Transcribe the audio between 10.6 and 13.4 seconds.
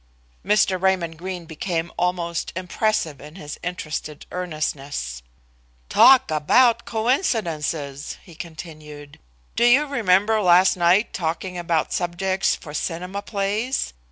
night talking about subjects for cinema